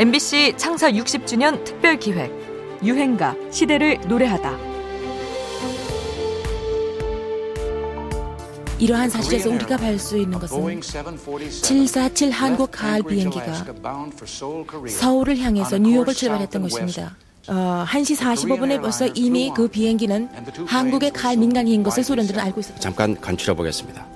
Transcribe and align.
MBC 0.00 0.54
창사 0.56 0.90
60주년 0.90 1.62
특별 1.62 1.98
기획 1.98 2.32
유행가 2.82 3.36
시대를 3.50 3.98
노래하다. 4.08 4.56
이러한 8.78 9.10
사실에서 9.10 9.50
우리가 9.50 9.76
볼수 9.76 10.16
있는 10.16 10.38
것은 10.38 10.80
747 10.80 12.30
한국 12.30 12.70
가을 12.70 13.02
비행기가 13.02 13.66
서울을 14.88 15.36
향해서 15.36 15.76
뉴욕을 15.76 16.14
출발했던 16.14 16.62
것입니다. 16.62 17.14
어, 17.48 17.84
1시 17.86 18.16
45분에 18.16 18.80
벌써 18.80 19.06
이미 19.08 19.52
그 19.54 19.68
비행기는 19.68 20.30
한국의 20.66 21.10
가을 21.10 21.36
민간인 21.36 21.82
것을 21.82 22.04
소련들은 22.04 22.40
알고 22.40 22.60
있었다. 22.60 22.80
잠깐 22.80 23.20
간추려 23.20 23.54
보겠습니다. 23.54 24.06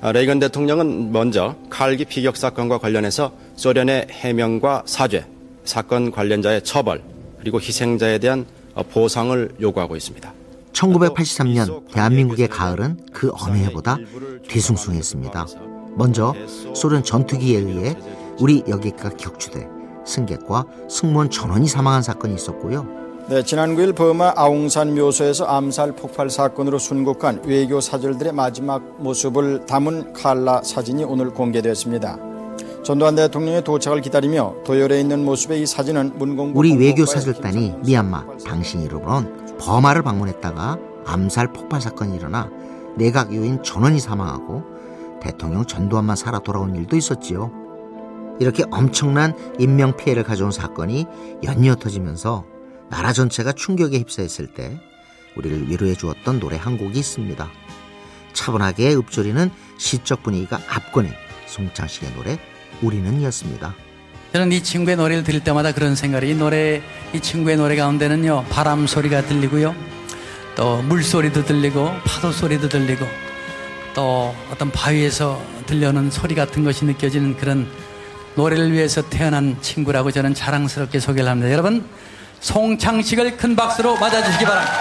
아, 0.00 0.12
레이건 0.12 0.38
대통령은 0.38 1.10
먼저 1.10 1.56
칼기 1.70 2.04
피격 2.04 2.36
사건과 2.36 2.78
관련해서 2.78 3.32
소련의 3.56 4.08
해명과 4.10 4.82
사죄, 4.86 5.26
사건 5.64 6.10
관련자의 6.10 6.62
처벌, 6.62 7.02
그리고 7.38 7.60
희생자에 7.60 8.18
대한 8.18 8.46
보상을 8.90 9.56
요구하고 9.60 9.96
있습니다. 9.96 10.32
1983년 10.72 11.92
대한민국의 11.92 12.48
가을은 12.48 12.98
그 13.12 13.30
어느 13.40 13.56
해보다 13.58 13.96
뒤숭숭했습니다. 14.48 15.46
먼저 15.96 16.34
소련 16.74 17.04
전투기에 17.04 17.58
의해 17.58 17.96
우리 18.40 18.64
여객기가 18.66 19.10
격추돼 19.10 19.68
승객과 20.04 20.64
승무원 20.90 21.30
전원이 21.30 21.68
사망한 21.68 22.02
사건이 22.02 22.34
있었고요. 22.34 22.86
네, 23.28 23.42
지난 23.42 23.74
9일 23.74 23.94
버마 23.94 24.34
아웅산 24.36 24.94
묘소에서 24.94 25.46
암살 25.46 25.92
폭발 25.92 26.28
사건으로 26.28 26.78
순국한 26.78 27.40
외교 27.46 27.80
사절들의 27.80 28.34
마지막 28.34 28.82
모습을 29.00 29.64
담은 29.64 30.12
칼라 30.12 30.62
사진이 30.62 31.04
오늘 31.04 31.30
공개되었습니다. 31.30 32.33
전두환 32.84 33.14
대통령의 33.14 33.64
도착을 33.64 34.02
기다리며 34.02 34.56
도열해 34.62 35.00
있는 35.00 35.24
모습의 35.24 35.62
이 35.62 35.66
사진은 35.66 36.18
문공부 36.18 36.58
우리 36.58 36.76
외교 36.76 37.06
사절단이 37.06 37.76
미얀마 37.82 38.26
당신 38.46 38.82
이름으론 38.82 39.56
버마를 39.58 40.02
방문했다가 40.02 40.78
암살 41.06 41.54
폭발 41.54 41.80
사건이 41.80 42.14
일어나 42.14 42.50
내각 42.96 43.34
요인 43.34 43.62
전원이 43.62 43.98
사망하고 44.00 44.62
대통령 45.22 45.64
전두환만 45.64 46.14
살아 46.14 46.40
돌아온 46.40 46.76
일도 46.76 46.96
있었지요. 46.96 47.50
이렇게 48.38 48.64
엄청난 48.70 49.34
인명 49.58 49.96
피해를 49.96 50.22
가져온 50.22 50.50
사건이 50.52 51.06
연이어 51.42 51.76
터지면서 51.76 52.44
나라 52.90 53.14
전체가 53.14 53.52
충격에 53.52 53.98
휩싸였을 54.00 54.48
때 54.48 54.78
우리를 55.36 55.70
위로해 55.70 55.94
주었던 55.94 56.38
노래 56.38 56.58
한 56.58 56.76
곡이 56.76 56.98
있습니다. 56.98 57.48
차분하게 58.34 58.94
읊조리는 58.94 59.50
시적 59.78 60.22
분위기가 60.22 60.60
압권인 60.68 61.12
송창식의 61.46 62.12
노래 62.14 62.38
우리는이었습니다. 62.84 63.74
저는 64.32 64.50
이 64.50 64.62
친구의 64.62 64.96
노래를 64.96 65.22
들을 65.22 65.40
때마다 65.40 65.72
그런 65.72 65.94
생각이 65.94 66.30
이 66.30 66.34
노래 66.34 66.82
이 67.12 67.20
친구의 67.20 67.56
노래 67.56 67.76
가운데는요 67.76 68.46
바람 68.50 68.86
소리가 68.86 69.22
들리고요 69.26 69.74
또 70.56 70.82
물소리도 70.82 71.44
들리고 71.44 71.92
파도 72.04 72.32
소리도 72.32 72.68
들리고 72.68 73.06
또 73.94 74.34
어떤 74.50 74.72
바위에서 74.72 75.40
들려오는 75.66 76.10
소리 76.10 76.34
같은 76.34 76.64
것이 76.64 76.84
느껴지는 76.84 77.36
그런 77.36 77.68
노래를 78.34 78.72
위해서 78.72 79.08
태어난 79.08 79.56
친구라고 79.60 80.10
저는 80.10 80.34
자랑스럽게 80.34 80.98
소개를 80.98 81.30
합니다. 81.30 81.52
여러분 81.52 81.88
송창식을 82.40 83.36
큰 83.36 83.54
박수로 83.54 83.96
맞아주시기 83.96 84.44
바랍니다. 84.44 84.74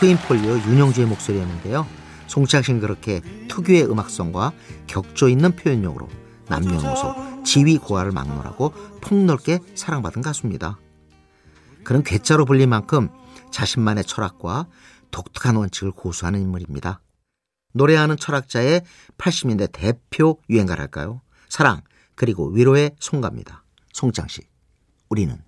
트윈폴리오 0.00 0.58
윤영주의 0.68 1.06
목소리였는데요. 1.06 1.86
송창식은 2.28 2.80
그렇게 2.80 3.20
특유의 3.58 3.90
음악성과 3.90 4.52
격조 4.86 5.28
있는 5.28 5.54
표현력으로 5.56 6.08
남녀노소 6.48 7.42
지위 7.44 7.78
고하를 7.78 8.12
막론하고 8.12 8.72
폭넓게 9.00 9.58
사랑받은 9.74 10.22
가수입니다. 10.22 10.78
그는 11.84 12.02
괴짜로 12.02 12.44
불릴 12.44 12.66
만큼 12.66 13.08
자신만의 13.50 14.04
철학과 14.04 14.66
독특한 15.10 15.56
원칙을 15.56 15.92
고수하는 15.92 16.40
인물입니다. 16.40 17.00
노래하는 17.72 18.16
철학자의 18.16 18.82
80년대 19.16 19.70
대표 19.72 20.38
유행가랄까요? 20.48 21.22
사랑 21.48 21.82
그리고 22.14 22.48
위로의 22.48 22.92
송가입니다. 22.98 23.64
송창식 23.92 24.50
우리는 25.08 25.42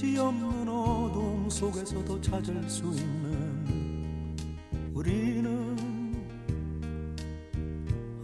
빛이 0.00 0.18
없는 0.18 0.66
어둠 0.66 1.50
속에서도 1.50 2.20
찾을 2.22 2.70
수 2.70 2.84
있는 2.84 4.34
우리는 4.94 5.76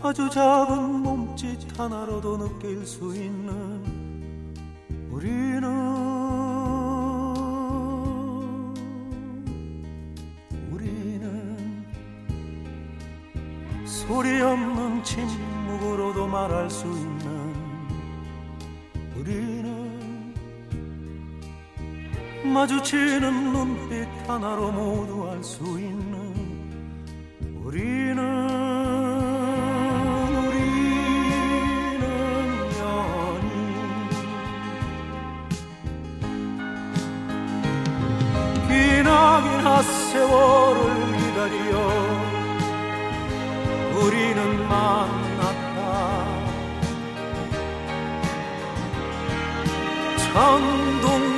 아주 0.00 0.30
작은 0.30 1.02
몸짓 1.02 1.78
하나로도 1.78 2.38
느낄 2.38 2.86
수 2.86 3.14
있는 3.14 3.84
우리는 5.10 5.68
우리는 10.72 11.84
소리 13.84 14.40
없는 14.40 15.04
침묵으로도 15.04 16.26
말할 16.26 16.70
수 16.70 16.86
있는 16.86 17.54
우리는 19.14 20.05
마주치는 22.52 23.52
눈빛 23.52 24.06
하나로 24.28 24.70
모두 24.72 25.30
알 25.30 25.42
수 25.42 25.62
있는 25.78 26.34
우리는 27.62 28.18
우리는 30.36 32.02
연인. 32.80 33.50
기나긴 38.68 39.46
핫세월을 39.60 41.16
기다려 41.18 41.72
우리는 44.00 44.68
만났다. 44.68 45.78
천둥 50.32 51.35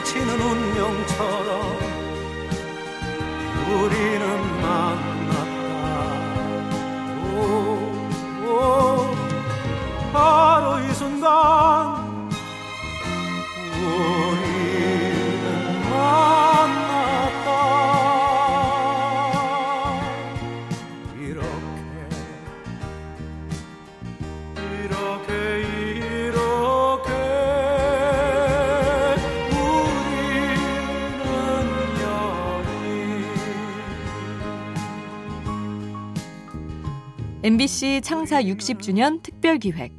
MBC 37.40 38.00
창사 38.02 38.42
60주년 38.42 39.22
특별 39.22 39.58
기획 39.58 39.92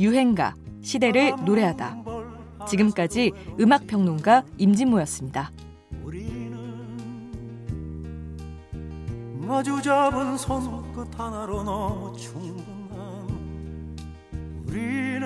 유행가 0.00 0.54
시대를 0.80 1.34
노래하다. 1.44 2.02
지금까지 2.66 3.32
음악 3.60 3.86
평론가 3.86 4.44
임진모였습니다. 4.56 5.52
마주 9.46 9.80
잡은 9.82 10.38
손끝 10.38 11.20
하나로 11.20 11.62
너무 11.62 12.16
충분한 12.16 13.28
우리는 14.66 15.25